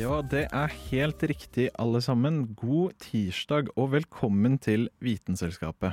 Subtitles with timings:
[0.00, 2.54] Ja, det er helt riktig alle sammen.
[2.56, 5.92] God tirsdag og velkommen til Vitenselskapet.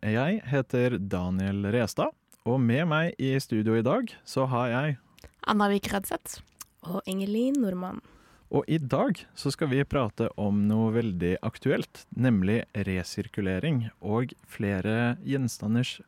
[0.00, 2.14] Jeg heter Daniel Restad,
[2.48, 4.96] og med meg i studio i dag så har jeg
[5.44, 6.40] Anna Vik Redseth.
[6.88, 8.00] Og Ingelin Nordmann.
[8.48, 15.18] Og i dag så skal vi prate om noe veldig aktuelt, nemlig resirkulering og flere
[15.20, 15.98] gjenstanders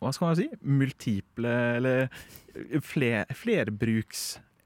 [0.00, 0.48] hva skal man si?
[0.60, 2.08] Multiple eller
[2.84, 3.28] fler,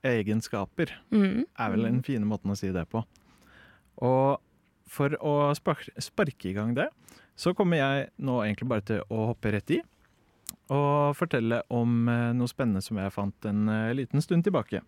[0.03, 1.45] flerbruksegenskaper Mm.
[1.59, 3.05] er vel den fine måten å si det på.
[4.03, 4.41] Og
[4.89, 6.89] for å spark, sparke i gang det,
[7.37, 9.83] så kommer jeg nå egentlig bare til å hoppe rett i.
[10.71, 14.83] Og fortelle om eh, noe spennende som jeg fant en eh, liten stund tilbake.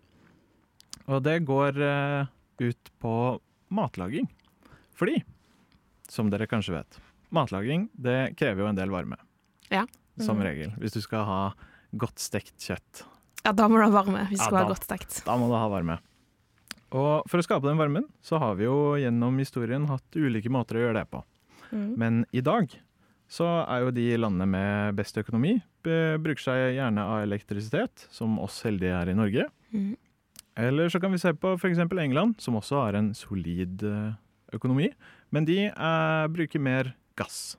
[1.07, 2.25] Og det går eh,
[2.59, 3.39] ut på
[3.71, 4.27] matlaging.
[4.95, 5.23] Fordi,
[6.07, 6.99] som dere kanskje vet,
[7.31, 9.17] matlaging det krever jo en del varme.
[9.71, 9.85] Ja.
[10.19, 10.43] Som Mm.
[10.43, 10.71] regel.
[10.77, 11.53] Hvis du skal ha
[11.97, 13.03] godt stekt kjøtt.
[13.45, 15.23] Ja, da må du ha varme hvis det Ja, skal da- være godt stekt.
[15.25, 15.99] Da må du ha varme.
[16.91, 20.75] Og for å skape den varmen, så har vi jo gjennom historien hatt ulike måter
[20.75, 21.23] å gjøre det på.
[21.71, 21.97] Mm.
[21.97, 22.67] Men i dag
[23.31, 28.61] så er jo de landene med best økonomi bruker seg gjerne av elektrisitet, som oss
[28.67, 29.45] heldige er i Norge.
[29.73, 29.95] Mm.
[30.57, 31.79] Eller så kan vi se på f.eks.
[31.79, 34.11] England, som også har en solid eh,
[34.53, 34.91] økonomi.
[35.31, 37.55] Men de er, bruker mer gass.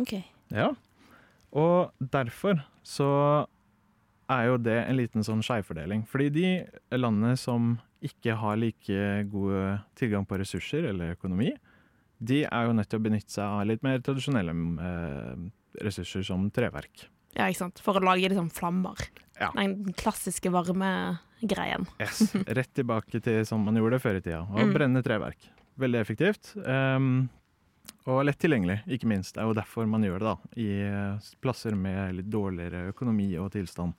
[0.00, 0.16] OK.
[0.50, 0.72] Ja.
[1.54, 3.46] Og derfor så
[4.30, 6.02] er jo det en liten sånn skjevfordeling.
[6.10, 6.48] Fordi de
[6.98, 8.98] landene som ikke har like
[9.32, 11.52] god tilgang på ressurser eller økonomi,
[12.18, 15.46] de er jo nødt til å benytte seg av litt mer tradisjonelle eh,
[15.86, 17.06] ressurser som treverk.
[17.36, 17.80] Ja, ikke sant?
[17.84, 18.98] For å lage liksom flammer.
[19.38, 19.52] Ja.
[19.54, 21.86] Den klassiske varmegreien.
[22.02, 22.32] Yes.
[22.34, 24.42] Rett tilbake til som man gjorde før i tida.
[24.48, 24.72] Å Mm.
[24.74, 25.38] brenne treverk.
[25.78, 26.52] Veldig effektivt.
[26.66, 27.28] Um,
[28.08, 29.34] og lett tilgjengelig, ikke minst.
[29.36, 30.36] Det er jo derfor man gjør det, da.
[30.58, 33.94] I eh, plasser med litt dårligere økonomi og tilstand.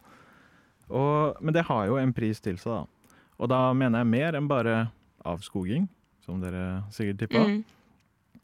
[0.90, 3.16] Og, men det har jo en pris til seg, da.
[3.40, 4.78] Og da mener jeg mer enn bare
[5.26, 5.88] avskoging,
[6.26, 7.44] som dere sikkert tippa.
[7.48, 7.60] Mm.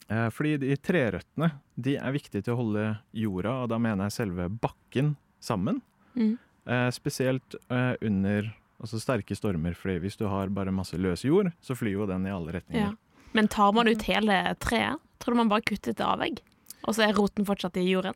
[0.08, 1.52] Eh, fordi de trerøttene
[1.82, 2.84] de er viktige til å holde
[3.18, 5.82] jorda, og da mener jeg selve bakken, sammen.
[6.16, 6.38] Mm.
[6.66, 8.52] Eh, spesielt eh, under
[8.82, 12.26] altså sterke stormer, fordi hvis du har bare masse løs jord, så flyr jo den
[12.28, 12.60] i alle Ja.
[12.60, 12.96] retninger.
[13.34, 15.00] Men tar man ut hele treet?
[15.20, 16.40] Tror du man bare kutter et avegg.
[16.88, 18.14] Og så er roten fortsatt i jorden?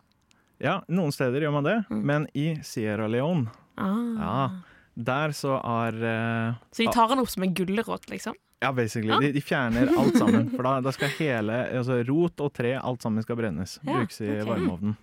[0.60, 2.04] Ja, noen steder gjør man det, Mm.
[2.06, 3.48] men i Sierra Leone,
[3.80, 4.20] Ah.
[4.20, 4.44] Ja.
[5.10, 8.38] der så er uh, Så de tar den opp som en gulrot, liksom?
[8.60, 9.14] Ja, basically.
[9.14, 9.20] Ja.
[9.24, 10.50] De, de fjerner alt sammen.
[10.56, 13.78] For da, da skal hele altså rot og tre, alt sammen skal brennes.
[13.86, 14.48] Ja, brukes i okay.
[14.50, 14.98] varmeovnen.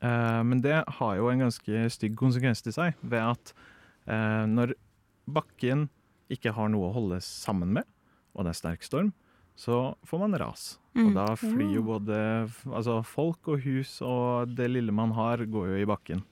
[0.00, 3.52] Uh, men det har jo en ganske stygg konsekvens til seg, ved at
[4.08, 4.74] uh, når
[5.26, 5.88] bakken
[6.32, 7.86] ikke har noe å holde sammen med,
[8.36, 9.12] og det er sterk storm,
[9.56, 10.76] så får man ras.
[10.96, 11.14] Og Mm.
[11.16, 12.16] da flyr jo både
[12.72, 16.22] altså folk og hus og det lille man har, går jo i bakken.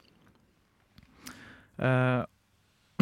[1.79, 2.23] Eh,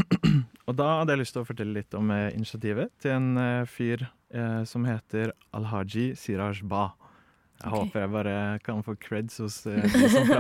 [0.69, 3.63] og da hadde jeg lyst til å fortelle litt om eh, initiativet til en eh,
[3.69, 4.09] fyr
[4.65, 6.87] som heter Alhaji Siraj Ba.
[7.59, 7.75] Jeg okay.
[7.75, 10.31] håper jeg bare kan få creds hos de som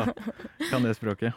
[0.70, 1.37] kan det språket.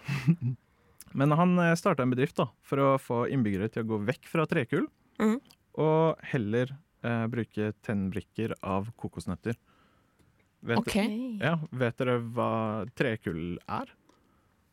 [1.20, 4.48] Men han starta en bedrift da, for å få innbyggere til å gå vekk fra
[4.48, 4.88] trekull,
[5.20, 5.36] mm.
[5.84, 6.72] og heller
[7.04, 9.60] eh, bruke tennbrikker av kokosnøtter.
[10.66, 10.96] Vet, OK.
[11.44, 12.50] ja, vet dere hva
[12.96, 13.92] trekull er?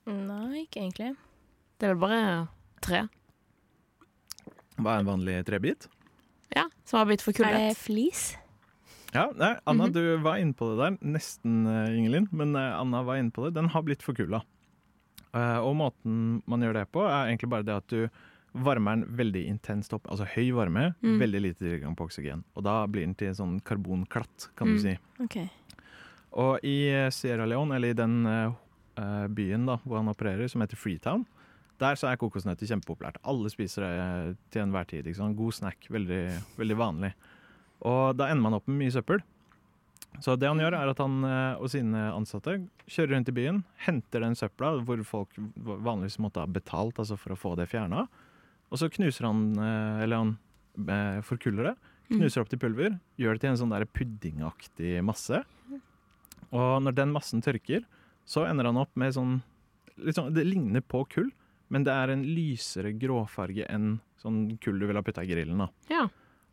[0.07, 1.13] Nei, ikke egentlig.
[1.83, 2.27] Det er vel bare
[2.85, 2.99] tre?
[4.79, 5.89] Hva er en vanlig trebit?
[6.55, 8.37] Ja, som har blitt Er det flis?
[9.13, 9.93] Ja, nei, Anna, Mhm.
[9.93, 10.99] du var inne på det der.
[11.05, 13.55] Nesten, uh, Ingelin, men eh, Anna var inne på det.
[13.55, 14.43] Den har blitt forkulla.
[15.35, 18.09] Eh, og måten man gjør det på, er egentlig bare det at du
[18.55, 20.07] varmer den veldig intenst opp.
[20.09, 21.19] Altså høy varme, Mm.
[21.19, 22.45] veldig lite tilgang på oksygen.
[22.57, 24.81] Og da blir den til en sånn karbonklatt, kan du Mm.
[24.81, 24.99] si.
[25.21, 25.51] OK.
[26.35, 28.53] Og i eh, Sierra Leone, eller i den eh,
[28.99, 31.27] eh, byen da, hvor han opererer, som heter Freetown,
[31.83, 33.19] der så er kokosnøtter kjempepopulært.
[33.29, 35.09] Alle spiser det til enhver tid.
[35.37, 36.23] God snack, veldig,
[36.59, 37.13] veldig vanlig.
[37.83, 39.23] Og da ender man opp med mye søppel.
[40.21, 43.63] Så det han gjør, er at han eh, og sine ansatte kjører rundt i byen,
[43.87, 48.05] henter den søpla hvor folk vanligvis måtte ha betalt altså for å få det fjerna,
[48.69, 50.35] og så knuser han, eh, eller han
[50.85, 51.79] eh, forkuller det,
[52.13, 52.19] Mm.
[52.19, 55.39] knuser opp til pulver, gjør det til en sånn der puddingaktig masse.
[56.53, 57.87] Og når den massen tørker,
[58.29, 59.39] så ender han opp med sånn,
[60.13, 61.31] sånn Det ligner på kull,
[61.73, 65.65] men det er en lysere gråfarge enn sånn kull du ville ha putta i grillen.
[65.65, 65.69] da.
[65.91, 66.05] Ja.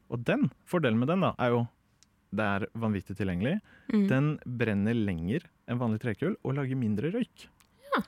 [0.10, 1.66] Og den, fordelen med den da, er jo
[2.30, 3.56] det er vanvittig tilgjengelig.
[3.90, 4.04] Mm.
[4.10, 7.48] Den brenner lenger enn vanlig trekull og lager mindre røyk.
[7.90, 8.04] Ja,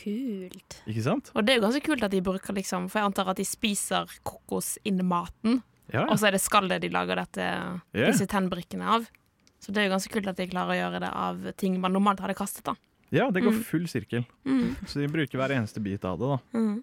[0.00, 0.80] Kult.
[0.88, 1.30] Ikke sant?
[1.34, 3.44] Og det er jo ganske kult at de bruker liksom For jeg antar at de
[3.44, 8.12] spiser kokos innen maten, Ja, og så er det skallet de lager dette, yeah.
[8.12, 9.08] disse tennbrikkene av.
[9.60, 11.92] Så det er jo ganske kult at de klarer å gjøre det av ting man
[11.96, 12.68] normalt hadde kastet.
[12.68, 12.76] da
[13.10, 13.62] ja det går Mm.
[13.66, 14.24] full sirkel.
[14.46, 14.76] mm.
[14.86, 16.28] Så de bruker hver eneste bit av det.
[16.30, 16.38] da.
[16.58, 16.82] Mm.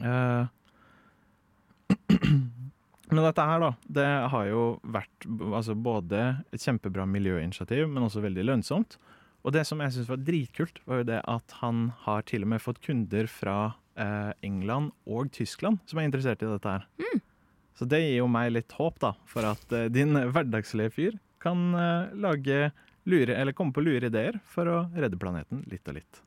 [0.00, 0.46] Eh,
[3.10, 6.20] Men dette her, da, det har jo vært altså både
[6.54, 8.94] et kjempebra miljøinitiativ, men også veldig lønnsomt.
[9.42, 12.52] Og det som jeg syns var dritkult, var jo det at han har til og
[12.52, 13.56] med fått kunder fra
[13.98, 16.86] eh, England og Tyskland som er interessert i dette her.
[17.74, 21.66] Så det gir jo meg litt håp, da, for at eh, din hverdagslige fyr kan
[21.74, 22.70] eh, lage
[23.10, 26.24] lure, eller komme på lure ideer for å redde planeten litt og litt.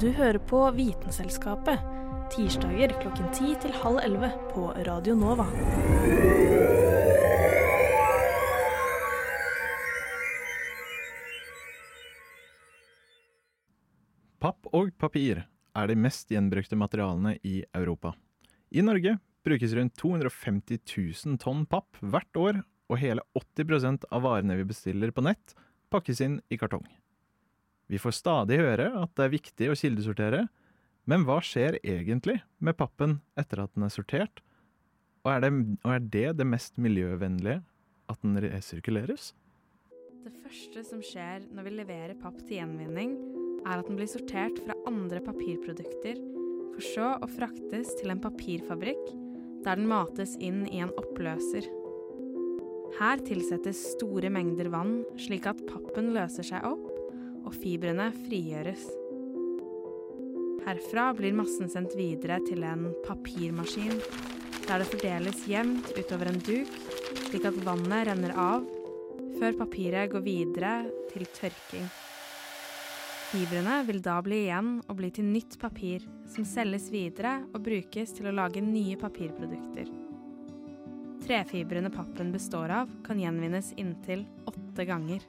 [0.00, 1.78] Du hører på Vitenselskapet.
[2.32, 5.44] Tirsdager klokken ti til halv 11 på Radio Nova.
[14.42, 18.16] Papp og papir er de mest gjenbrukte materialene i Europa.
[18.74, 19.14] I Norge
[19.44, 25.12] brukes rundt 250 000 tonn papp hvert år, og hele 80% av varene vi bestiller
[25.14, 25.54] på nett,
[25.92, 26.84] pakkes inn i kartong.
[27.88, 30.46] Vi får stadig høre at det er viktig å kildesortere,
[31.04, 34.40] men hva skjer egentlig med pappen etter at den er sortert?
[35.24, 35.50] Og er det,
[35.84, 37.60] og er det det mest miljøvennlige
[38.12, 39.32] at den resirkuleres?
[40.24, 43.18] Det første som skjer når vi leverer papp til gjenvinning,
[43.64, 46.20] er at den blir sortert fra andre papirprodukter,
[46.74, 49.04] for så å fraktes til en papirfabrikk,
[49.64, 51.66] der den mates inn i en oppløser.
[52.98, 56.90] Her tilsettes store mengder vann, slik at pappen løser seg opp,
[57.44, 58.84] og fibrene frigjøres.
[60.64, 63.98] Herfra blir massen sendt videre til en papirmaskin,
[64.64, 66.78] der det fordeles jevnt utover en duk,
[67.26, 68.64] slik at vannet renner av
[69.38, 70.74] før papiret går videre
[71.10, 71.90] til tørking.
[73.34, 78.12] Fibrene vil da bli igjen og bli til nytt papir, som selges videre og brukes
[78.14, 79.88] til å lage nye papirprodukter.
[81.24, 85.26] Trefibrene pappen består av, kan gjenvinnes inntil åtte ganger.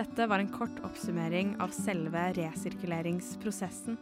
[0.00, 4.00] Dette var en kort oppsummering av selve resirkuleringsprosessen.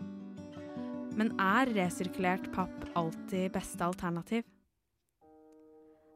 [1.19, 4.47] Men er resirkulert papp alltid beste alternativ?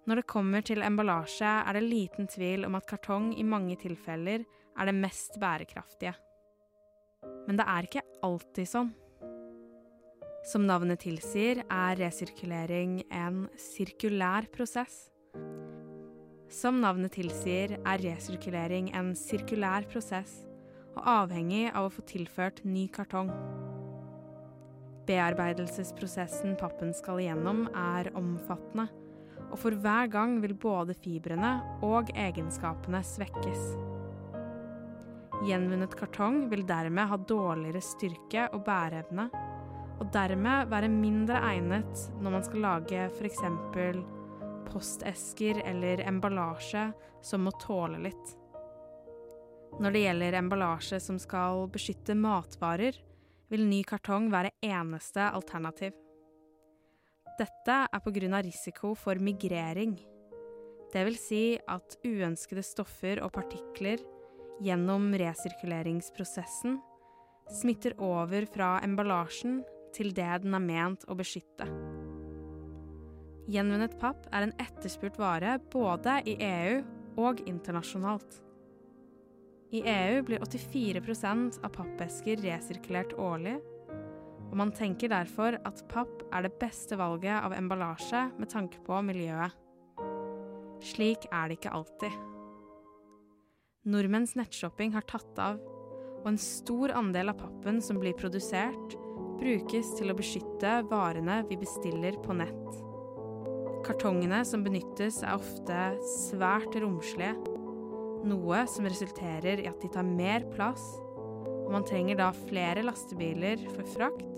[0.06, 4.46] Når det kommer til emballasje, er det liten tvil om at kartong i mange tilfeller
[4.46, 6.14] er det mest bærekraftige.
[7.46, 8.90] Men det er ikke alltid sånn.
[10.46, 15.10] Som navnet tilsier, er resirkulering en sirkulær prosess.
[16.50, 20.40] Som navnet tilsier, er resirkulering en sirkulær prosess
[20.96, 23.30] og avhengig av å få tilført ny kartong.
[25.06, 28.88] Bearbeidelsesprosessen pappen skal igjennom, er omfattende,
[29.50, 31.56] og for hver gang vil både fibrene
[31.86, 33.99] og egenskapene svekkes.
[35.40, 39.24] Gjenvunnet kartong vil dermed ha dårligere styrke og bæreevne,
[40.00, 43.40] og dermed være mindre egnet når man skal lage f.eks.
[44.68, 46.90] postesker eller emballasje
[47.24, 48.36] som må tåle litt.
[49.80, 53.00] Når det gjelder emballasje som skal beskytte matvarer,
[53.50, 55.96] vil ny kartong være eneste alternativ.
[57.40, 58.42] Dette er pga.
[58.44, 59.96] risiko for migrering.
[60.92, 64.02] Det vil si at uønskede stoffer og partikler
[64.60, 66.78] gjennom resirkuleringsprosessen
[67.50, 69.60] smitter over fra emballasjen
[69.96, 71.66] til det den er ment å beskytte.
[73.50, 76.78] Gjenvunnet papp er en etterspurt vare både i EU
[77.18, 78.38] og internasjonalt.
[79.74, 83.56] I EU blir 84% av pappesker resirkulert årlig,
[84.50, 88.98] og man tenker derfor at papp er det beste valget av emballasje med tanke på
[89.06, 89.54] miljøet.
[90.82, 92.14] Slik er det ikke alltid.
[93.88, 95.60] Nordmenns nettshopping har tatt av,
[96.20, 98.96] og en stor andel av pappen som blir produsert,
[99.40, 102.74] brukes til å beskytte varene vi bestiller på nett.
[103.86, 105.78] Kartongene som benyttes er ofte
[106.28, 107.32] svært romslige,
[108.28, 110.84] noe som resulterer i at de tar mer plass,
[111.64, 114.28] og man trenger da flere lastebiler for frakt,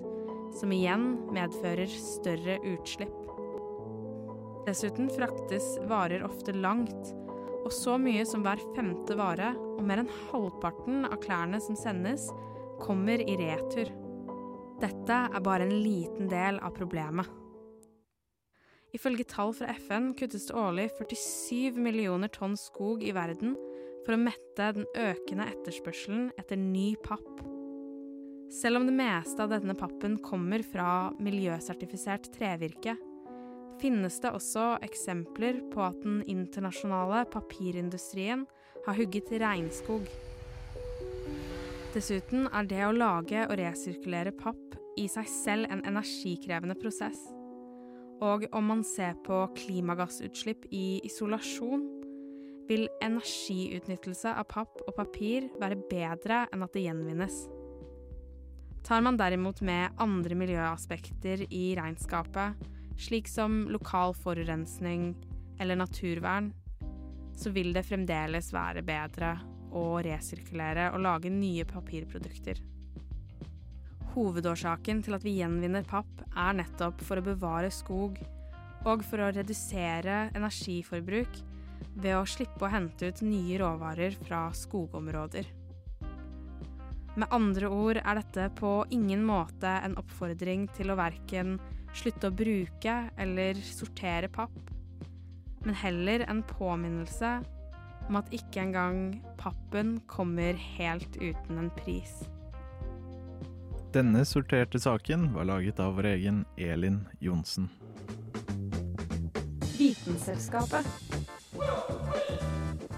[0.55, 3.19] som igjen medfører større utslipp.
[4.69, 7.11] Dessuten fraktes varer ofte langt,
[7.63, 12.29] og så mye som hver femte vare og mer enn halvparten av klærne som sendes,
[12.83, 13.91] kommer i retur.
[14.83, 17.29] Dette er bare en liten del av problemet.
[18.93, 23.55] Ifølge tall fra FN kuttes det årlig 47 millioner tonn skog i verden
[24.03, 27.31] for å mette den økende etterspørselen etter ny papp.
[28.53, 32.99] Selv om det meste av denne pappen kommer fra miljøsertifisert trevirke,
[33.81, 38.45] finnes det også eksempler på at den internasjonale papirindustrien
[38.87, 40.09] har hugget regnskog.
[41.93, 47.21] Dessuten er det å lage og resirkulere papp i seg selv en energikrevende prosess.
[48.23, 51.85] Og om man ser på klimagassutslipp i isolasjon,
[52.69, 57.43] vil energiutnyttelse av papp og papir være bedre enn at det gjenvinnes.
[58.87, 62.57] Tar man derimot med andre miljøaspekter i regnskapet,
[63.01, 65.13] slik som lokal forurensning
[65.61, 66.53] eller naturvern,
[67.37, 69.37] så vil det fremdeles være bedre
[69.73, 72.61] å resirkulere og lage nye papirprodukter.
[74.13, 78.21] Hovedårsaken til at vi gjenvinner papp, er nettopp for å bevare skog
[78.89, 81.41] og for å redusere energiforbruk
[81.95, 85.49] ved å slippe å hente ut nye råvarer fra skogområder.
[87.13, 91.59] Med andre ord er dette på ingen måte en oppfordring til å verken
[91.97, 94.55] slutte å bruke eller sortere papp,
[95.63, 97.41] men heller en påminnelse
[98.09, 102.23] om at ikke engang pappen kommer helt uten en pris.
[103.93, 107.69] Denne sorterte saken var laget av vår egen Elin Johnsen.
[109.77, 110.87] Vitenselskapet.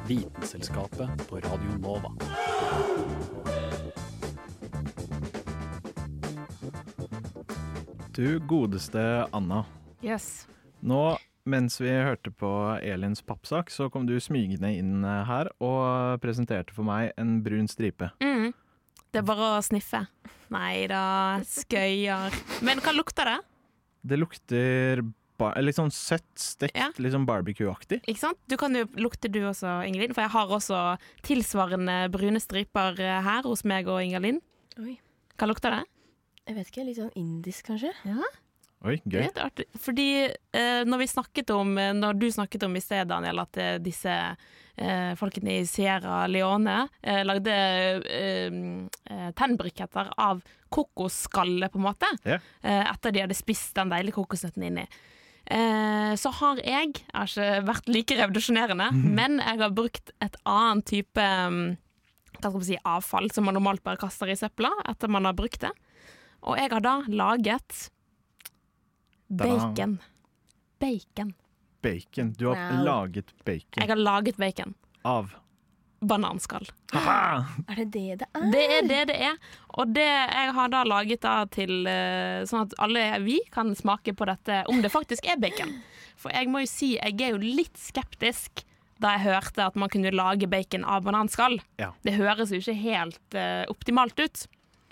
[0.06, 2.12] Vitenselskapet på Radio Nova.
[8.14, 9.64] Du godeste Anna.
[10.04, 10.47] Yes.
[10.87, 11.16] Nå,
[11.50, 12.50] mens vi hørte på
[12.85, 17.66] Elins pappsak, så kom du smygende inn eh, her og presenterte for meg en brun
[17.71, 18.12] stripe.
[18.23, 18.52] Mm.
[19.11, 20.04] Det er bare å sniffe.
[20.54, 21.02] Nei da,
[21.49, 22.35] skøyer.
[22.66, 23.37] Men hva lukter det?
[24.04, 25.02] Det lukter
[25.61, 26.92] litt sånn søtt, stekt, Ja.
[27.02, 27.99] litt sånn barbecue-aktig.
[28.06, 28.38] Ikke sant?
[28.49, 30.85] Du kan jo lukte du også, Ingelin, for jeg har også
[31.26, 34.38] tilsvarende brune striper eh, her hos meg og Ingelin.
[34.78, 35.00] Oi.
[35.35, 35.83] Hva lukter det?
[36.44, 37.92] Jeg vet ikke, litt sånn indisk kanskje?
[38.84, 39.28] Oi, Det gøy.
[39.40, 39.64] er.
[39.80, 43.56] Fordi eh, når vi snakket om eh, Når du snakket om i sted, Daniel, at
[43.56, 47.54] eh, disse eh, folkene i Sierra Leone eh, lagde
[48.04, 48.58] eh,
[49.38, 50.42] tennbriketter av
[50.74, 52.38] kokosskalle, på en måte, Ja.
[52.62, 54.84] eh, etter de hadde spist den deilige kokosnøtten inni.
[55.46, 60.36] Eh, så har jeg, jeg har ikke vært like revolusjonerende, men jeg har brukt et
[60.44, 61.76] annet type mm,
[62.34, 65.36] hva skal man si, avfall som man normalt bare kaster i søpla etter man har
[65.36, 65.72] brukt det.
[66.44, 67.88] Og jeg har da laget
[69.28, 69.98] bacon.
[70.80, 71.32] Bacon.
[71.84, 72.34] Bacon.
[72.38, 72.82] Du har ja.
[72.82, 74.74] laget Jeg har laget bacon.
[75.04, 75.34] av
[76.04, 76.66] Bananskall.
[76.92, 77.44] Haha!
[77.68, 78.50] Er det det det er?
[78.52, 79.38] Det er det det er.
[79.78, 84.12] Og det jeg har da laget da til eh, Sånn at alle vi kan smake
[84.16, 85.72] på dette, om det faktisk er bacon.
[86.20, 88.66] For jeg må jo si, jeg er jo litt skeptisk
[89.02, 91.58] da jeg hørte at man kunne lage bacon av bananskall.
[91.80, 91.90] Ja.
[92.06, 94.44] Det høres jo ikke helt uh, optimalt ut.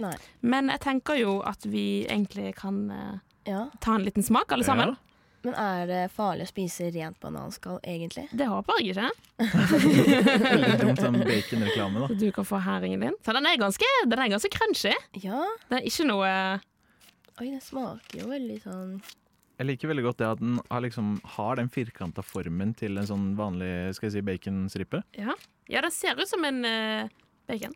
[0.03, 0.17] Nei.
[0.41, 3.15] Men jeg tenker jo at vi egentlig kan eh,
[3.49, 3.69] Ja.
[3.81, 4.97] ta en liten smak, alle sammen.
[5.43, 8.29] Men er det farlig å spise rent bananskall, egentlig?
[8.31, 9.09] Det håper jeg ikke.
[10.45, 12.11] Veldig dumt sånn bacon-reklame, da.
[12.13, 13.17] Så du kan få herringen din.
[13.27, 14.95] Så den er ganske, den er ganske crunchy.
[15.25, 15.43] Ja.
[15.67, 16.31] Det er ikke noe
[17.41, 18.91] Oi, den smaker jo veldig sånn
[19.57, 23.09] Jeg liker veldig godt det at den har, liksom, har den firkanta formen til en
[23.09, 25.01] sånn vanlig skal jeg si, baconstripe.
[25.19, 25.35] Ja,
[25.73, 27.09] ja den ser ut som en uh,
[27.51, 27.75] bacon.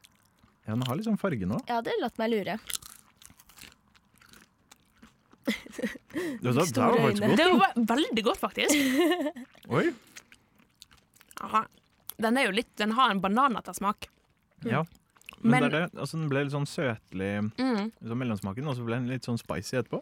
[0.67, 1.61] Ja, den har litt sånn farge nå.
[1.69, 2.59] Jeg hadde latt meg lure.
[5.47, 5.87] Det,
[6.43, 7.37] det, det var faktisk godt.
[7.39, 8.75] Det var veldig godt, faktisk.
[9.77, 9.91] Oi.
[11.45, 11.61] Aha.
[12.19, 14.09] Den er jo litt Den har en bananettersmak.
[14.67, 14.81] Ja.
[15.39, 16.01] Men, Men- det det.
[16.01, 17.31] Altså, den ble litt sånn søtlig
[17.61, 17.93] Mm.
[18.01, 20.01] sånn mellomsmaken, og så ble den litt sånn spicy etterpå.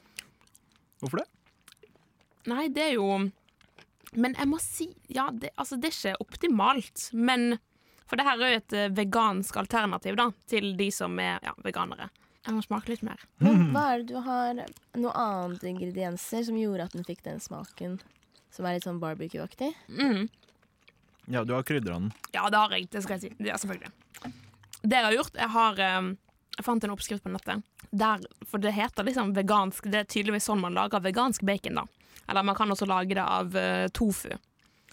[1.03, 1.27] Hvorfor det?
[2.47, 3.31] Nei, det er jo
[4.15, 7.59] Men jeg må si Ja, det, altså, det er ikke optimalt, men
[8.09, 11.55] For det her er jo et eh, vegansk alternativ da til de som er ja,
[11.65, 12.11] veganere.
[12.45, 13.21] Jeg må smake litt mer.
[13.41, 14.59] Men hva er det du har
[15.01, 17.97] Noe annet ingredienser som gjorde at den fikk den smaken
[18.53, 19.73] som er litt sånn barbecue-aktig?
[19.89, 20.29] Mm.
[21.33, 22.13] Ja, du har krydra den.
[22.35, 22.91] Ja, det har jeg.
[22.93, 23.47] Det skal jeg si.
[23.49, 23.91] Ja, selvfølgelig.
[24.85, 26.13] Det jeg har gjort, jeg har eh,
[26.59, 27.65] Jeg fant en oppskrift på nettet.
[27.91, 28.21] Der,
[28.51, 31.87] for det heter liksom vegansk Det er tydeligvis sånn man lager vegansk bacon, da.
[32.29, 34.37] Eller man kan også lage det av eh, tofu.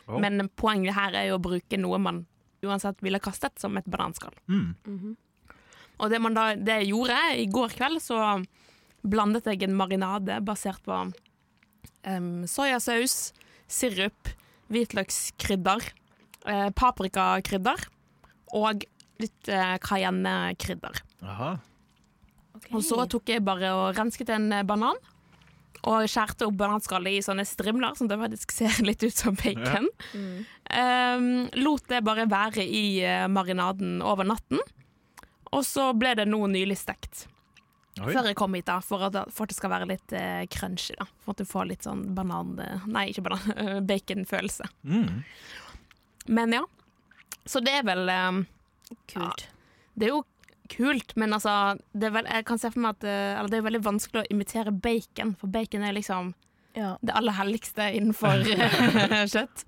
[0.08, 0.20] Oh.
[0.20, 2.26] Men poenget her er jo å bruke noe man
[2.66, 4.36] uansett ville kastet, som et bananskall.
[4.52, 5.16] Mm.
[6.02, 8.20] Og det, man da, det jeg gjorde i går kveld, så
[9.02, 13.32] blandet jeg en marinade basert på um, soyasaus,
[13.72, 14.30] sirup,
[14.72, 15.90] hvitløkskrydder,
[16.48, 17.88] eh, paprikakrydder
[18.58, 18.86] og
[19.22, 21.02] litt eh, cayennekrydder.
[21.28, 21.56] Aha.
[22.72, 25.00] Og så tok jeg bare og rensket en banan.
[25.90, 29.88] Og skjærte opp bananskallet i sånne strimler, som det faktisk ser litt ut som bacon.
[30.14, 30.44] Mm.
[30.72, 34.60] Um, lot det bare være i eh, marinaden over natten.
[35.52, 37.26] Og så ble det nå nylig stekt.
[38.00, 38.14] Oi.
[38.16, 40.96] Før jeg kom hit, da, for at, for at det skal være litt uh, crunchy.
[40.96, 42.54] da For at du får litt sånn banan...
[42.64, 44.70] eh, Nei, ikke banan, eh, bacon-følelse.
[44.88, 45.24] Mm.
[46.32, 46.62] Men ja.
[47.46, 48.44] Så det er vel um,
[49.12, 49.48] Kult.
[49.98, 50.22] Det er jo
[50.72, 51.52] kult, men altså
[51.92, 54.22] det er vel, Jeg kan se for meg at uh, Eller det er veldig vanskelig
[54.22, 56.32] å imitere bacon, for bacon er liksom
[56.78, 56.94] Ja.
[57.04, 58.46] det aller helligste innenfor
[59.34, 59.66] kjøtt.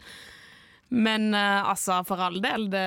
[0.94, 2.86] Men uh, altså, for all del, det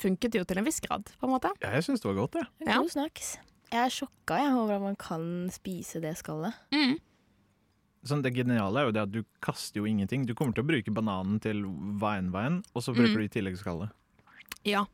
[0.00, 1.52] funket jo til en viss grad, på en måte.
[1.62, 2.48] Ja, jeg syns det var godt, jeg.
[2.66, 2.76] Ja.
[2.80, 3.30] God snacks.
[3.70, 6.56] Jeg er sjokka jeg, over at man kan spise det skallet.
[6.74, 6.96] Mm.
[8.08, 10.24] Sånn, det geniale er jo det at du kaster jo ingenting.
[10.28, 11.60] Du kommer til å bruke bananen til
[12.00, 13.20] hva enn hva og så bruker Mm.
[13.20, 13.92] du i tillegg skallet.
[14.64, 14.86] Ja.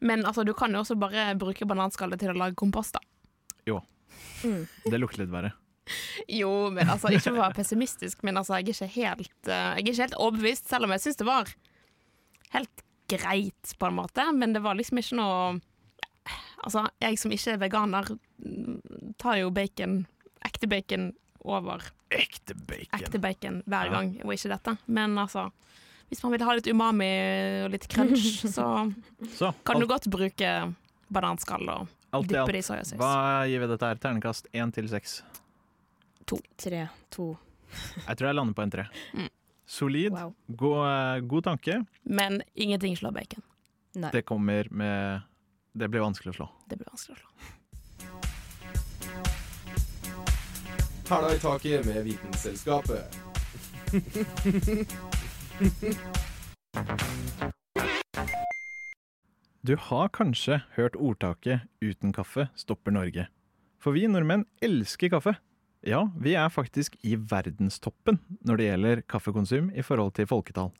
[0.00, 3.02] Men altså, du kan jo også bare bruke bananskallet til å lage kompost, da.
[4.44, 4.66] Mm.
[4.90, 5.52] Det lukter litt verre.
[6.40, 9.54] Jo, men altså, ikke for å være pessimistisk, men altså, jeg er ikke helt, eh,
[9.78, 11.52] jeg er ikke helt overbevist, selv om jeg syns det var
[12.56, 14.24] helt greit, på en måte.
[14.36, 15.58] Men det var liksom ikke noe
[16.58, 18.08] Altså, jeg som ikke er veganer,
[18.44, 20.00] mm, tar jo bacon,
[20.44, 21.12] ekte bacon,
[21.46, 22.98] over Ekte bacon.
[22.98, 24.74] ekte bacon hver gang, og ikke dette.
[24.92, 25.46] Men altså,
[26.10, 27.08] hvis man vil ha litt umami
[27.64, 28.26] og litt crunch,
[28.56, 28.66] så
[29.38, 30.74] Så kan du godt bruke
[31.08, 32.98] bananskall og dyppe det i soyasaus.
[33.00, 34.02] hva gir vi dette her?
[34.02, 35.22] Ternekast én til seks.
[36.56, 37.36] Tre, to.
[38.06, 38.84] Jeg tror jeg lander på en tre.
[39.14, 39.28] Mm.
[39.68, 40.34] Solid, Wow.
[40.56, 41.84] god, god tanke.
[42.04, 43.42] Men ingenting slår bacon.
[43.94, 44.10] Nei.
[44.12, 45.20] Det kommer med
[45.78, 46.48] Det blir vanskelig å slå.
[46.68, 47.28] Det blir vanskelig å slå.
[51.08, 53.16] Hæla i taket med Vitenselskapet.
[59.62, 63.26] Du har kanskje hørt ordtaket 'uten kaffe stopper Norge'.
[63.78, 65.34] For vi nordmenn elsker kaffe.
[65.86, 70.72] Ja, vi er faktisk i verdenstoppen når det gjelder kaffekonsum i forhold til folketall.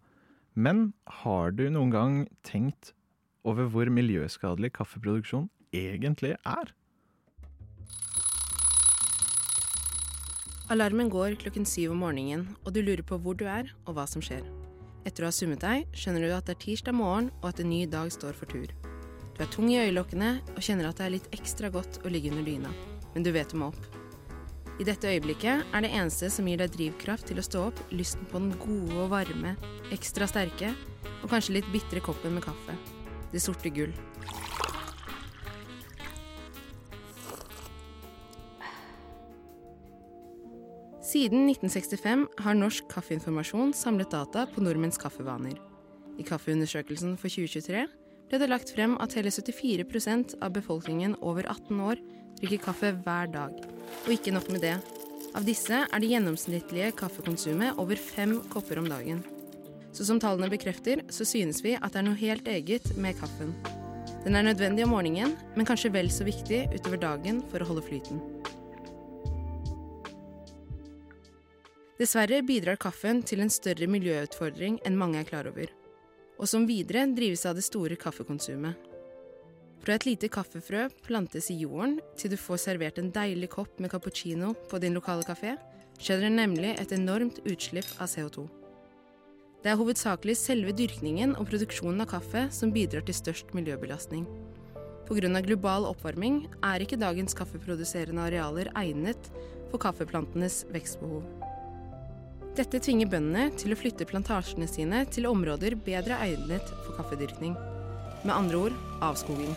[0.59, 2.93] Men har du noen gang tenkt
[3.47, 6.73] over hvor miljøskadelig kaffeproduksjon egentlig er?
[10.69, 14.05] Alarmen går klokken syv om morgenen, og du lurer på hvor du er og hva
[14.11, 14.43] som skjer.
[15.07, 17.71] Etter å ha summet deg, skjønner du at det er tirsdag morgen og at en
[17.71, 18.75] ny dag står for tur.
[19.39, 22.35] Du er tung i øyelokkene og kjenner at det er litt ekstra godt å ligge
[22.35, 22.75] under dyna,
[23.15, 23.98] men du vet du må opp.
[24.79, 28.29] I dette øyeblikket er det eneste som gir deg drivkraft til å stå opp, lysten
[28.31, 29.57] på den gode og varme,
[29.91, 30.71] ekstra sterke
[31.19, 32.77] og kanskje litt bitre koppen med kaffe.
[33.33, 33.91] Det sorte gull.
[41.09, 45.57] Siden 1965 har Norsk Kaffeinformasjon samlet data på nordmenns kaffevaner.
[46.21, 47.83] I Kaffeundersøkelsen for 2023
[48.29, 52.03] ble det lagt frem at hele 74% av befolkningen over 18 år
[52.41, 53.57] drikker kaffe hver dag.
[54.05, 54.77] Og ikke nok med det.
[55.37, 59.21] Av disse er det gjennomsnittlige kaffekonsumet over fem kopper om dagen.
[59.93, 63.53] Så som tallene bekrefter, så synes vi at det er noe helt eget med kaffen.
[64.25, 67.85] Den er nødvendig om morgenen, men kanskje vel så viktig utover dagen for å holde
[67.87, 68.21] flyten.
[71.99, 75.73] Dessverre bidrar kaffen til en større miljøutfordring enn mange er klar over,
[76.39, 78.88] og som videre drives av det store kaffekonsumet.
[79.83, 83.93] Fra et lite kaffefrø plantes i jorden til du får servert en deilig kopp med
[83.93, 85.55] cappuccino på din lokale kafé,
[85.99, 88.47] skjer det nemlig et enormt utslipp av CO2.
[89.63, 94.27] Det er hovedsakelig selve dyrkningen og produksjonen av kaffe som bidrar til størst miljøbelastning.
[95.09, 95.41] Pga.
[95.41, 99.31] global oppvarming er ikke dagens kaffeproduserende arealer egnet
[99.71, 101.25] for kaffeplantenes vekstbehov.
[102.59, 107.57] Dette tvinger bøndene til å flytte plantasjene sine til områder bedre egnet for kaffedyrkning.
[108.25, 109.53] Med andre ord avskoging.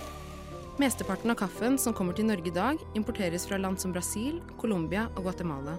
[0.77, 5.07] Mesteparten av kaffen som kommer til Norge i dag, importeres fra land som Brasil, Colombia
[5.15, 5.75] og Guatemala.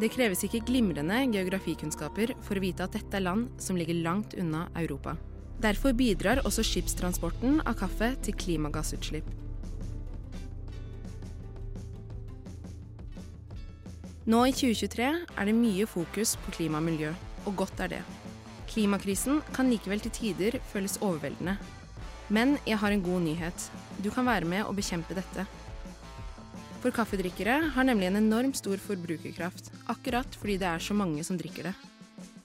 [0.00, 4.36] Det kreves ikke glimrende geografikunnskaper for å vite at dette er land som ligger langt
[4.36, 5.16] unna Europa.
[5.62, 9.28] Derfor bidrar også skipstransporten av kaffe til klimagassutslipp.
[14.28, 17.12] Nå i 2023 er det mye fokus på klima og miljø,
[17.48, 18.02] og godt er det.
[18.70, 21.56] Klimakrisen kan likevel til tider føles overveldende.
[22.32, 23.64] Men jeg har en god nyhet.
[24.00, 25.44] Du kan være med og bekjempe dette.
[26.80, 31.36] For kaffedrikkere har nemlig en enormt stor forbrukerkraft, akkurat fordi det er så mange som
[31.38, 31.74] drikker det.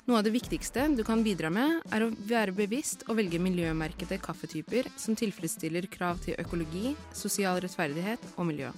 [0.07, 4.19] Noe av det viktigste du kan bidra med, er å være bevisst og velge miljømerkede
[4.23, 8.69] kaffetyper som tilfredsstiller krav til økologi, sosial rettferdighet og miljø.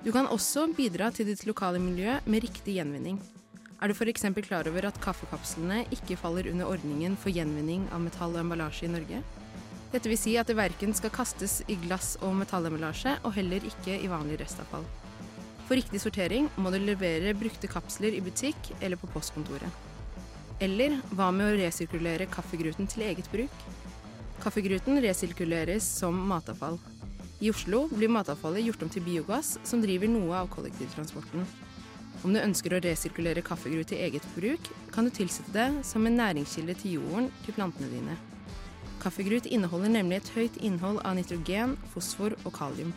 [0.00, 3.20] Du kan også bidra til ditt lokale miljø med riktig gjenvinning.
[3.82, 4.26] Er du f.eks.
[4.46, 8.94] klar over at kaffekapslene ikke faller under ordningen for gjenvinning av metall og emballasje i
[8.94, 9.22] Norge?
[9.90, 13.96] Dette vil si at det verken skal kastes i glass- og metallemballasje, og heller ikke
[13.98, 14.86] i vanlig restavfall.
[15.66, 19.70] For riktig sortering må du levere brukte kapsler i butikk eller på postkontoret.
[20.62, 23.54] Eller hva med å resirkulere kaffegruten til eget bruk?
[24.42, 26.78] Kaffegruten resirkuleres som matavfall.
[27.40, 31.46] I Oslo blir matavfallet gjort om til biogass, som driver noe av kollektivtransporten.
[32.20, 36.20] Om du ønsker å resirkulere kaffegrut til eget bruk, kan du tilsette det som en
[36.20, 38.18] næringskilde til jorden til plantene dine.
[39.00, 42.92] Kaffegrut inneholder nemlig et høyt innhold av nitrogen, fosfor og kalium.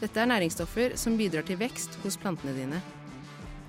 [0.00, 2.80] Dette er næringsstoffer som bidrar til vekst hos plantene dine.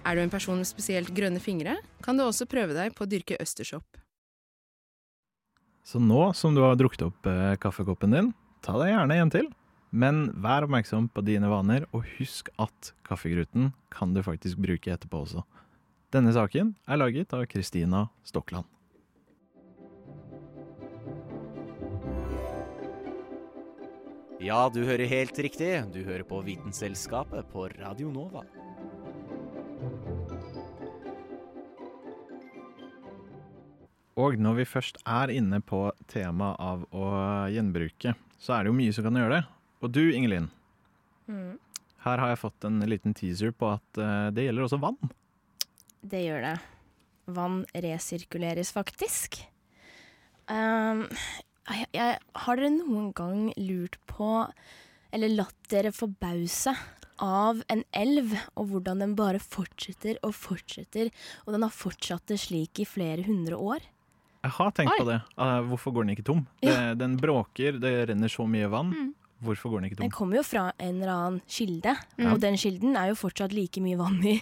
[0.08, 3.10] Er du en person med spesielt grønne fingre, kan du også prøve deg på å
[3.12, 4.02] dyrke østersopp.
[5.88, 8.34] Så nå som du har drukket opp eh, kaffekoppen din,
[8.66, 9.52] ta deg gjerne en til.
[9.96, 15.22] Men vær oppmerksom på dine vaner, og husk at kaffegruten kan du faktisk bruke etterpå
[15.24, 15.46] også.
[16.12, 18.68] Denne saken er laget av Kristina Stokland.
[24.40, 25.70] Ja, du hører helt riktig.
[25.94, 28.44] Du hører på Vitenselskapet på Radio Nova.
[34.18, 37.10] Og når vi først er inne på temaet av å
[37.54, 39.44] gjenbruke, så er det jo mye som kan gjøre det.
[39.86, 40.50] Og du, Ingelin,
[41.28, 41.60] Mm.
[42.06, 44.98] her har jeg fått en liten teaser på at eh, det gjelder også vann.
[46.02, 46.56] Det gjør det.
[47.28, 49.42] Vann resirkuleres faktisk.
[50.48, 51.10] Um,
[51.76, 54.46] jeg, jeg, har dere noen gang lurt på,
[55.16, 56.74] eller latt dere forbause
[57.24, 61.10] av en elv, og hvordan den bare fortsetter og fortsetter,
[61.46, 63.88] og den har fortsatt det slik i flere hundre år?
[64.46, 65.00] Jeg har tenkt Oi.
[65.02, 65.18] på det.
[65.44, 66.46] Eh, hvorfor går den ikke tom?
[66.62, 66.70] Ja.
[66.70, 68.94] Det, den bråker, det renner så mye vann.
[68.94, 69.12] Mm.
[69.44, 70.06] Hvorfor går den ikke tom?
[70.08, 72.32] Den kommer jo fra en eller annen kilde, mm.
[72.32, 74.38] og den kilden er jo fortsatt like mye vann i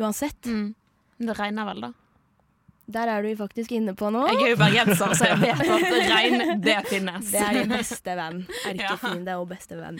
[0.00, 0.44] uansett.
[0.44, 1.92] Det regner vel, da.
[2.86, 4.28] Der er du faktisk inne på noe.
[4.28, 7.30] Jeg er jo bergenser, så jeg vet at regn, det finnes.
[7.32, 8.42] Det er din beste venn.
[8.66, 8.72] Ja.
[8.74, 9.98] Erkefiende og beste venn.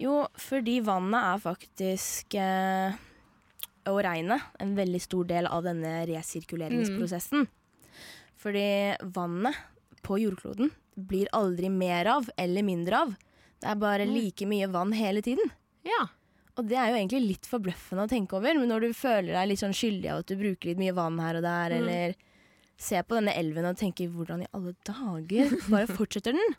[0.00, 2.94] Jo, fordi vannet er faktisk eh,
[3.90, 7.46] Og regnet en veldig stor del av denne resirkuleringsprosessen.
[8.40, 8.66] Fordi
[9.14, 9.56] vannet
[10.06, 13.14] på jordkloden blir aldri mer av eller mindre av.
[13.60, 14.14] Det er bare Mm.
[14.16, 15.50] like mye vann hele tiden.
[15.84, 16.06] Ja.
[16.60, 19.48] Og det er jo egentlig litt forbløffende å tenke over, men når du føler deg
[19.48, 21.78] litt sånn skyldig av at du bruker litt mye vann her og der, Mm.
[21.80, 22.14] eller
[22.80, 26.56] ser på denne elven og tenker 'hvordan i alle dager bare fortsetter den'?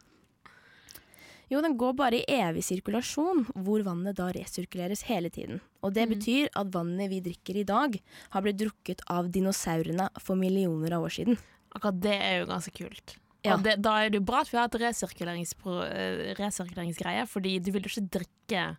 [1.52, 5.60] Jo, den går bare i evig sirkulasjon, hvor vannet da resirkuleres hele tiden.
[5.84, 6.14] Og det Mm.
[6.16, 8.00] betyr at vannet vi drikker i dag,
[8.32, 11.38] har blitt drukket av dinosaurene for millioner av år siden.
[11.76, 13.18] Akkurat det er jo ganske kult.
[13.44, 13.56] Ja.
[13.56, 17.72] Og det, da er det jo bra at vi har et eh, resirkuleringsgreie, fordi du
[17.72, 18.78] vil jo ikke drikke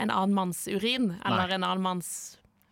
[0.00, 1.54] en annen manns urin eller Nei.
[1.58, 2.12] en annen manns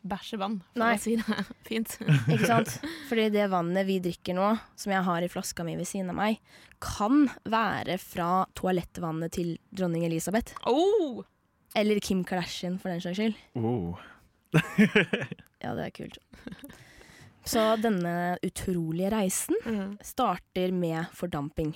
[0.01, 0.95] bæsjevann, for Nei.
[0.97, 1.97] å si det fint.
[2.33, 2.77] Ikke sant?
[3.11, 4.47] Fordi det vannet vi drikker nå,
[4.81, 6.39] som jeg har i flaska mi ved siden av meg,
[6.81, 10.57] kan være fra toalettvannet til dronning Elisabeth.
[10.71, 11.21] Oh!
[11.77, 13.37] Eller Kim Kardashian, for den saks skyld.
[13.61, 14.01] Oh.
[15.61, 16.17] Ja, det er kult.
[17.45, 21.75] Så denne utrolige reisen starter med fordamping.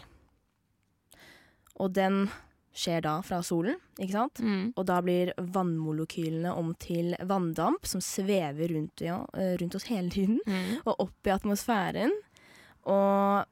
[1.76, 2.30] Og den
[2.74, 4.40] skjer da fra solen, ikke sant?
[4.74, 10.10] Og da blir vannmolekylene om til vanndamp som svever rundt, ja, eh, rundt oss hele
[10.10, 10.40] tiden,
[10.84, 12.14] og opp i atmosfæren.
[12.90, 13.44] Og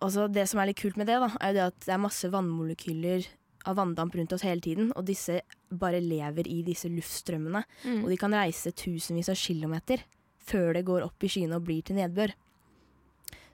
[0.00, 2.02] altså, det som er litt kult med det, da, er jo det at det er
[2.08, 3.28] masse vannmolekyler
[3.68, 7.62] av vanndamp rundt oss hele tiden, og disse bare lever i disse luftstrømmene.
[7.84, 8.00] Mm.
[8.02, 10.04] Og de kan reise tusenvis av kilometer
[10.50, 12.32] før det går opp i skyene og blir til nedbør.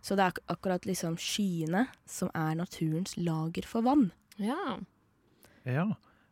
[0.06, 4.12] Så det er akkurat liksom skyene som er naturens lager for vann.
[4.38, 4.76] Ja.
[5.66, 5.88] Ja.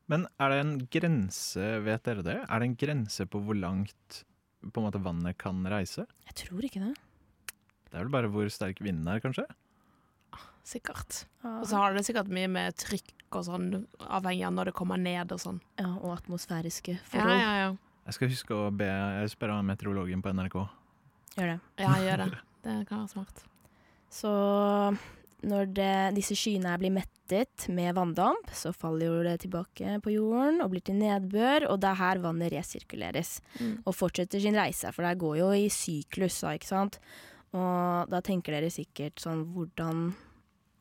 [0.07, 2.37] Men er det en grense, vet dere det?
[2.45, 4.21] Er det en grense på hvor langt
[4.63, 6.05] på en måte vannet kan reise?
[6.29, 6.93] Jeg tror ikke det.
[7.91, 9.47] Det er vel bare hvor sterk vinden er, kanskje?
[10.65, 11.25] Sikkert.
[11.45, 13.67] Og så har det sikkert mye med trykk og sånn,
[14.07, 15.59] avhengig av når det kommer ned og sånn.
[15.81, 17.41] Ja, og atmosfæriske Ja, forhold.
[17.43, 17.73] ja, ja.
[18.07, 18.89] Jeg skal huske å be,
[19.33, 20.57] spørre meteorologen på NRK.
[21.37, 21.59] Gjør det.
[21.83, 22.31] Ja, gjør det.
[22.65, 23.45] Det kan være smart.
[24.15, 24.31] Så
[25.45, 30.63] når det, disse skyene blir mettet med vanndamp, så faller jo det tilbake på jorden
[30.65, 33.83] og blir til nedbør, og det er her vannet resirkuleres Mm.
[33.85, 36.99] og fortsetter sin reise, for det går jo i syklus, da, ikke sant?
[37.55, 40.09] Og da tenker dere sikkert sånn, hvordan,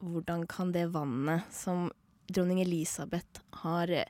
[0.02, 1.89] hvordan kan det vannet som
[2.32, 4.06] dronning Elisabeth har eh,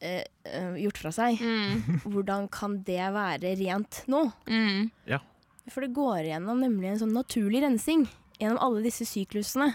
[0.00, 1.38] eh, gjort fra seg,
[2.10, 4.26] hvordan kan det være rent nå?
[5.08, 5.20] Ja.
[5.70, 8.04] For det går igjennom nemlig en sånn naturlig rensing
[8.40, 9.70] gjennom alle disse syklusene.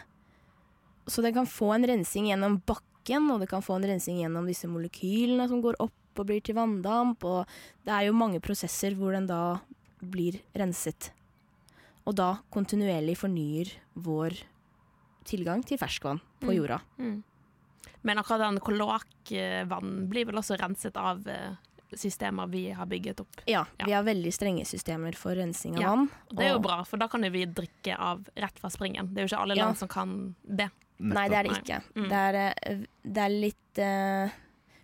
[1.09, 4.45] Så det kan få en rensing gjennom bakken, og det kan få en rensing gjennom
[4.49, 7.47] disse molekylene som går opp og blir til vanndamp, og
[7.87, 9.59] det er jo mange prosesser hvor den da
[10.03, 11.11] blir renset.
[12.05, 14.35] Og da kontinuerlig fornyer vår
[15.29, 16.55] tilgang til ferskvann på Mm.
[16.57, 16.81] jorda.
[16.97, 17.23] Mm.
[18.03, 21.55] Men akkurat den kloakkvann blir vel også renset av eh,
[21.97, 23.41] systemer vi har bygget opp.
[23.47, 26.09] Ja, vi har veldig strenge systemer for rensing av Ja, vann.
[26.29, 29.13] Det er jo bra, for da kan vi drikke av rett fra springen.
[29.13, 29.65] Det er jo ikke alle Ja.
[29.65, 30.69] land som kan det.
[30.99, 31.81] Nei, det er det ikke.
[31.95, 32.09] Mm.
[32.09, 34.29] Det, er, eh, det er litt uh,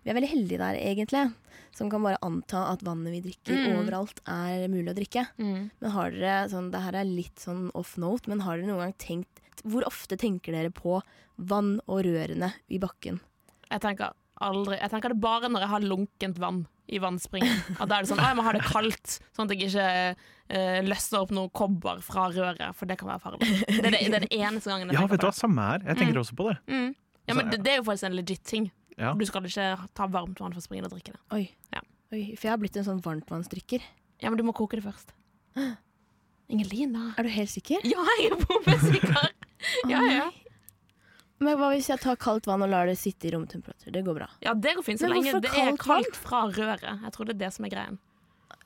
[0.02, 1.34] Vi er veldig heldige der, egentlig.
[1.74, 3.78] Som kan bare anta at vannet vi drikker Mm.
[3.82, 5.26] overalt, er mulig å drikke.
[5.38, 5.70] Mm.
[5.80, 8.78] Men har dere sånn, Det her er litt sånn off note, men har dere noen
[8.78, 11.02] gang tenkt Hvor ofte tenker dere på
[11.38, 13.20] vann og rørene i bakken?
[13.70, 14.12] Jeg tenker
[14.44, 17.60] aldri Jeg tenker det bare når jeg har lunkent vann i vannspringen.
[17.80, 19.86] At da er det sånn «Å, jeg må ha det kaldt, sånn at jeg ikke
[20.14, 23.48] uh, løsner opp noe kobber fra røret, for det kan være farlig.
[23.66, 25.66] Det er det, det, er den eneste gangen jeg Ja, tenker vet du hva, samme
[25.70, 25.82] her.
[25.88, 26.22] Jeg tenker Mm.
[26.22, 26.56] også på det.
[26.66, 26.76] det.
[26.76, 26.92] Mm.
[27.26, 28.68] Ja, men det, det er jo faktisk en legit ting.
[28.96, 29.10] Ja.
[29.18, 29.66] Du skal ikke
[29.98, 31.20] ta varmt vann fra springen og drikke det.
[31.34, 31.42] Oi.
[31.74, 31.82] Ja.
[32.14, 33.82] Oi, for jeg har blitt en sånn varmtvannsdrikker.
[34.22, 35.10] Ja, men du må koke det først.
[36.52, 37.08] Ingelin, da.
[37.18, 37.82] Er du helt sikker?
[37.82, 39.32] Ja, jeg er bombesikker!
[39.92, 40.28] ja, ja.
[41.38, 43.90] Men hva hvis jeg tar kaldt vann og lar det sitte i romtemperatur?
[43.92, 44.28] Det går bra.
[44.40, 47.02] Ja, det går fint så Men lenge det er kaldt kaldt fra røret.
[47.04, 47.98] Jeg tror det er det som er greien.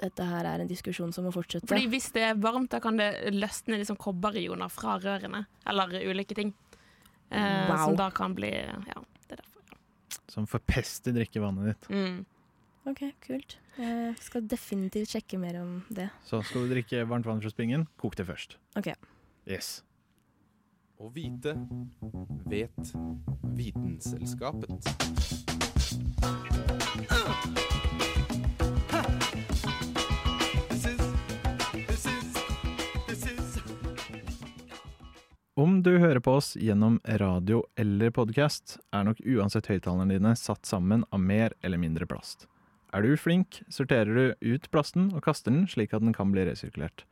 [0.01, 1.67] Dette her er en diskusjon som må fortsette.
[1.69, 5.43] Fordi hvis det er varmt, da kan det løsne liksom kobberioner fra rørene.
[5.69, 6.55] Eller ulike ting.
[7.31, 7.85] Eh, Wow.
[7.91, 10.23] Som da kan bli Ja, det er derfor.
[10.31, 11.91] Som forpester drikkevannet ditt.
[11.91, 12.25] Mm.
[12.91, 13.59] OK, kult.
[13.77, 16.09] Jeg skal definitivt sjekke mer om det.
[16.27, 18.57] Så skal du drikke varmt vann fra springen, kok det først.
[18.77, 18.93] OK.
[19.47, 19.83] Yes.
[21.01, 21.55] Å vite
[22.45, 22.91] vet
[23.57, 24.91] Vitenselskapet.
[35.55, 40.69] Om du hører på oss gjennom radio eller podkast, er nok uansett høyttalerne dine satt
[40.69, 42.45] sammen av mer eller mindre plast.
[42.93, 46.45] Er du flink, sorterer du ut plasten og kaster den slik at den kan bli
[46.45, 47.07] resirkulert.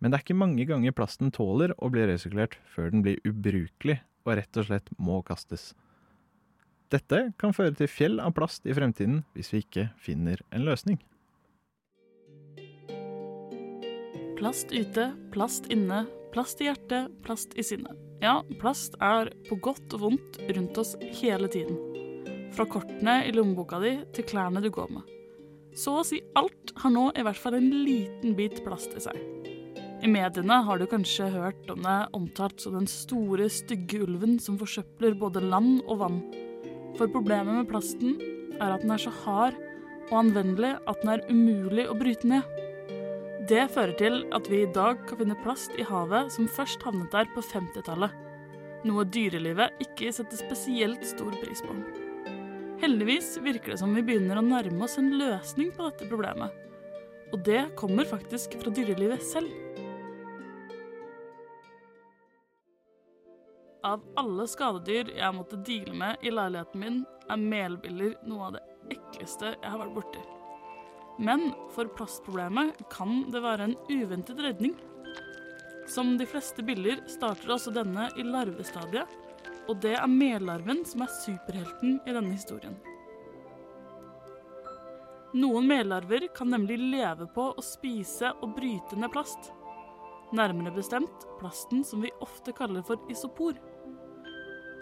[0.00, 4.00] Men det er ikke mange ganger plasten tåler å bli resirkulert før den blir ubrukelig
[4.26, 5.70] og rett og slett må kastes.
[6.92, 11.00] Dette kan føre til fjell av plast i fremtiden hvis vi ikke finner en løsning.
[14.36, 16.04] Plast ute, plast inne,
[16.34, 17.96] plast i hjertet, plast i sinnet.
[18.20, 21.80] Ja, plast er på godt og vondt rundt oss hele tiden.
[22.54, 25.08] Fra kortene i lommeboka di til klærne du går med.
[25.76, 29.45] Så å si alt har nå i hvert fall en liten bit plast i seg.
[30.06, 34.54] I mediene har du kanskje hørt om det omtalt som den store, stygge ulven som
[34.60, 36.20] forsøpler både land og vann.
[36.94, 38.14] For problemet med plasten
[38.60, 39.58] er at den er så hard
[40.04, 42.46] og anvendelig at den er umulig å bryte ned.
[43.50, 47.10] Det fører til at vi i dag kan finne plast i havet som først havnet
[47.10, 48.14] der på 50-tallet.
[48.86, 51.80] Noe dyrelivet ikke setter spesielt stor pris på.
[52.78, 56.54] Heldigvis virker det som vi begynner å nærme oss en løsning på dette problemet.
[57.34, 59.65] Og det kommer faktisk fra dyrelivet selv.
[63.86, 66.96] Av alle skadedyr jeg måtte deale med i leiligheten min,
[67.30, 68.62] er melbiller noe av det
[68.96, 70.22] ekleste jeg har vært borti.
[71.22, 74.74] Men for plastproblemet kan det være en uventet redning.
[75.86, 79.06] Som de fleste biller starter også denne i larvestadiet,
[79.70, 82.74] og det er mellarven som er superhelten i denne historien.
[85.36, 89.52] Noen mellarver kan nemlig leve på å spise og bryte ned plast.
[90.34, 93.54] Nærmere bestemt plasten som vi ofte kaller for isopor.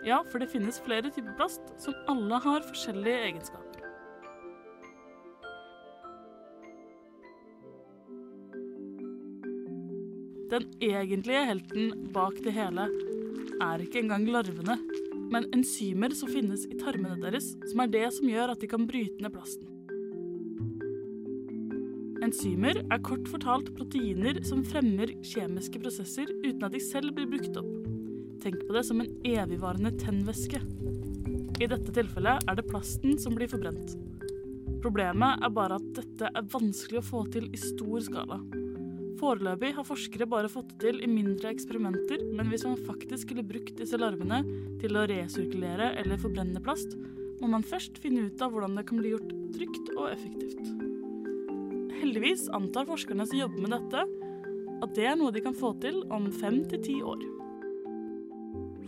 [0.04, 3.74] Ja, for det finnes flere typer plast som alle har forskjellige egenskaper.
[10.52, 12.84] Den egentlige helten bak det hele
[13.64, 14.76] er ikke engang larvene,
[15.32, 18.84] men enzymer som finnes i tarmene deres, som er det som gjør at de kan
[18.86, 19.70] bryte ned plasten.
[22.24, 27.58] Enzymer er kort fortalt proteiner som fremmer kjemiske prosesser uten at de selv blir brukt
[27.60, 27.83] opp.
[28.44, 30.58] Tenk på det som en evigvarende tennvæske.
[31.64, 33.94] I dette tilfellet er det plasten som blir forbrent.
[34.84, 38.36] Problemet er bare at dette er vanskelig å få til i stor skala.
[39.16, 43.46] Foreløpig har forskere bare fått det til i mindre eksperimenter, men hvis man faktisk skulle
[43.48, 44.42] brukt disse larvene
[44.82, 46.98] til å resirkulere eller forbrenne plast,
[47.40, 50.68] må man først finne ut av hvordan det kan bli gjort trygt og effektivt.
[52.02, 54.04] Heldigvis antar forskerne som jobber med dette,
[54.84, 57.24] at det er noe de kan få til om fem til ti år.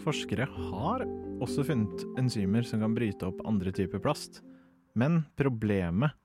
[0.04, 1.04] Forskere har
[1.42, 4.42] også funnet enzymer som kan bryte opp andre typer plast.
[4.96, 6.16] Men problemet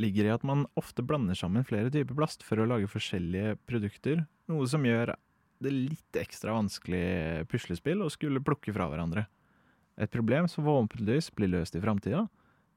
[0.00, 4.24] ligger i at man ofte blander sammen flere typer plast for å lage forskjellige produkter,
[4.50, 5.14] noe som gjør
[5.64, 9.26] det litt ekstra vanskelig puslespill å skulle plukke fra hverandre.
[9.94, 12.26] Et problem som forhåpentligvis blir løst i framtida.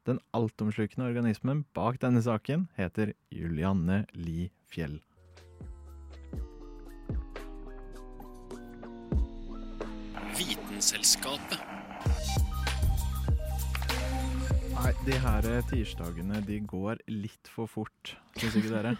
[0.08, 5.00] Den altomslukende organismen bak denne saken heter Julianne Li Fjell.
[10.78, 11.58] Vitenselskapet.
[14.76, 18.92] Nei, de her tirsdagene de går litt for fort, syns ikke dere?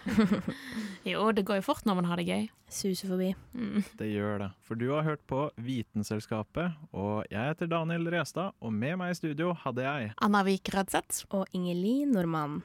[1.12, 2.48] Jo, det går jo fort når man har det gøy.
[2.66, 3.28] Suser forbi.
[3.54, 3.86] Mm.
[4.00, 4.48] Det gjør det.
[4.66, 9.20] For du har hørt på Vitenselskapet, og jeg heter Daniel Restad, og med meg i
[9.20, 11.28] studio hadde jeg Anna Vik Rødseth.
[11.30, 12.64] Og Ingelin Normann.